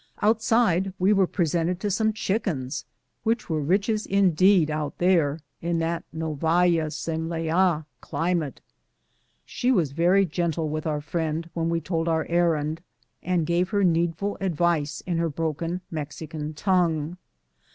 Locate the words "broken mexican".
15.29-16.55